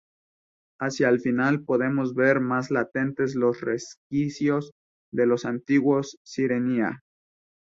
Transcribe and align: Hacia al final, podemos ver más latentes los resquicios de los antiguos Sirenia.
Hacia 0.79 1.09
al 1.09 1.19
final, 1.19 1.61
podemos 1.63 2.15
ver 2.15 2.39
más 2.39 2.71
latentes 2.71 3.35
los 3.35 3.61
resquicios 3.61 4.71
de 5.13 5.27
los 5.27 5.45
antiguos 5.45 6.17
Sirenia. 6.23 7.03